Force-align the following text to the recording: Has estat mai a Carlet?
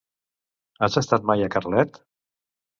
Has 0.87 0.97
estat 1.03 1.29
mai 1.33 1.45
a 1.45 1.53
Carlet? 1.59 2.03